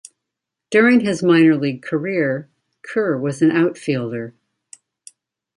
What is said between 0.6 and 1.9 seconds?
During his minor league